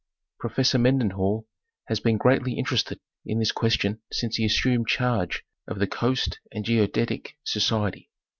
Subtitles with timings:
[0.39, 1.45] Professor Mendenhall
[1.85, 6.39] has been greatly interested in this ques tion since he assumed charge of the Coast
[6.51, 8.09] and Geodetic Survey.